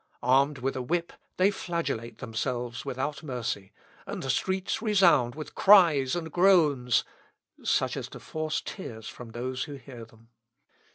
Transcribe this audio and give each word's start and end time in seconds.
Armed 0.23 0.57
with 0.57 0.75
a 0.75 0.81
whip, 0.81 1.13
they 1.37 1.51
flagellate 1.51 2.17
themselves 2.17 2.83
without 2.83 3.21
mercy, 3.21 3.71
and 4.07 4.23
the 4.23 4.31
streets 4.31 4.81
resound 4.81 5.35
with 5.35 5.53
cries 5.53 6.15
and 6.15 6.31
groans, 6.31 7.03
such 7.61 7.95
as 7.95 8.07
to 8.07 8.19
force 8.19 8.63
tears 8.65 9.07
from 9.07 9.29
those 9.29 9.65
who 9.65 9.73
hear 9.73 10.03
them. 10.03 10.29